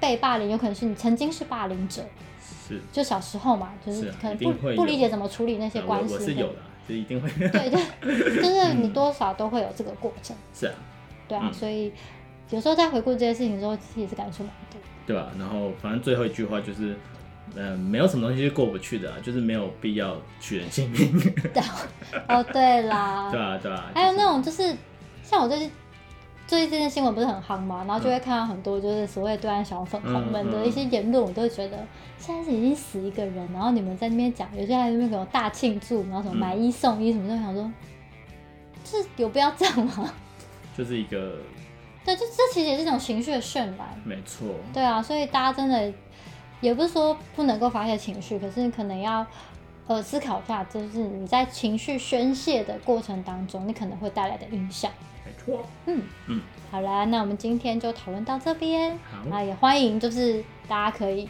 [0.00, 2.02] 被霸凌有可能是你曾经是霸凌者，
[2.40, 6.14] 是就小时候嘛，就是可能不不理解怎么处理那些关系。
[6.14, 6.58] 我是有的，
[6.88, 7.28] 就一定会。
[7.48, 7.80] 对对，
[8.42, 10.36] 就是你多少都会有这个过程。
[10.54, 10.74] 是啊，
[11.26, 11.92] 对啊，所以
[12.50, 14.80] 有时候在回顾这些事情的时候，其实也是感受蛮多。
[15.08, 15.32] 对吧？
[15.36, 16.94] 然后反正最后一句话就是，
[17.56, 21.20] 嗯，没有什么东西是过不去的，就是没有必要取人性命。
[22.28, 23.30] 哦，对啦。
[23.32, 23.90] 对啊，对啊。
[23.94, 24.76] 还有那种就是
[25.22, 25.70] 像我最近。
[26.46, 27.84] 最近这件新闻不是很夯吗？
[27.86, 31.76] 然后就会看到很多就是所谓对岸小粉红们的一些言论，我都会觉得
[32.16, 37.70] 现在是已经死一个人，然后你们在那边讲，有些在那边给我大庆祝，然后什么买一送一什么，就想说，
[38.82, 40.10] 是有必要这样吗？
[40.74, 41.34] 就是一个，
[42.08, 44.48] 对，就这其实也是一种情绪的渲染，没错。
[44.72, 45.92] 对啊，所以大家真的
[46.62, 49.26] 也不是说不能够发泄情绪，可是你可能要
[49.86, 54.90] 呃思考一下，就是你在情绪宣泄的过程当中，你可能会带来的影响。
[55.26, 56.40] 没错嗯嗯，
[56.70, 58.98] 好啦，那我们今天就讨论到这边。
[59.12, 61.28] 好，那也欢迎就是大家可以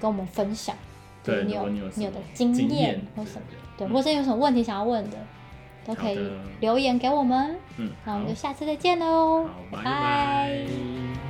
[0.00, 0.74] 跟我们分享，
[1.22, 3.42] 对，你有你有的经验或什么，
[3.76, 5.18] 对，或者有什么问题想要问的，
[5.86, 6.18] 都可以
[6.60, 7.56] 留言给我们。
[7.76, 11.23] 嗯，那我们就下次再见喽，拜拜。